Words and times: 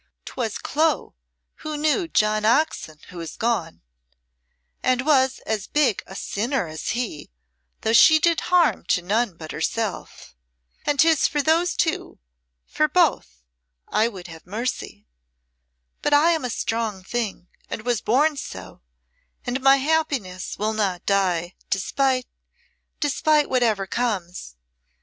'Twas 0.25 0.57
Clo 0.57 1.13
who 1.57 1.77
knew 1.77 2.07
John 2.07 2.43
Oxon 2.43 2.97
who 3.09 3.19
is 3.19 3.35
gone 3.37 3.83
and 4.81 5.05
was 5.05 5.37
as 5.45 5.67
big 5.67 6.01
a 6.07 6.15
sinner 6.15 6.65
as 6.65 6.89
he, 6.97 7.29
though 7.81 7.93
she 7.93 8.17
did 8.17 8.39
harm 8.49 8.83
to 8.85 9.03
none 9.03 9.37
but 9.37 9.51
herself. 9.51 10.35
And 10.87 10.99
'tis 10.99 11.27
for 11.27 11.43
those 11.43 11.75
two 11.75 12.17
for 12.65 12.87
both 12.87 13.43
I 13.89 14.07
would 14.07 14.25
have 14.25 14.47
mercy. 14.47 15.05
But 16.01 16.15
I 16.15 16.31
am 16.31 16.45
a 16.45 16.49
strong 16.49 17.03
thing, 17.03 17.47
and 17.69 17.83
was 17.85 18.01
born 18.01 18.37
so, 18.37 18.81
and 19.45 19.61
my 19.61 19.77
happiness 19.77 20.57
will 20.57 20.73
not 20.73 21.05
die, 21.05 21.53
despite 21.69 22.25
despite 22.99 23.51
whatsoever 23.51 23.85
comes. 23.85 24.55